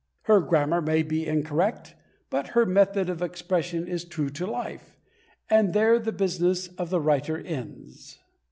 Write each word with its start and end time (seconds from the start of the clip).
Her 0.23 0.39
grammar 0.39 0.81
may 0.81 1.03
be 1.03 1.27
incorrect, 1.27 1.93
but 2.31 2.47
her 2.57 2.65
method 2.65 3.07
of 3.07 3.21
expression 3.21 3.87
is 3.87 4.03
true 4.03 4.31
to 4.31 4.47
life, 4.47 4.97
and 5.47 5.73
there 5.75 5.99
the 5.99 6.11
business 6.11 6.69
of 6.69 6.89
the 6.89 6.99
writer 6.99 7.37
ends. 7.37 8.17